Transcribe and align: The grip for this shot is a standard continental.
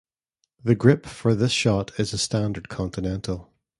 The 0.63 0.73
grip 0.73 1.05
for 1.05 1.35
this 1.35 1.51
shot 1.51 1.91
is 1.99 2.11
a 2.11 2.17
standard 2.17 2.69
continental. 2.69 3.51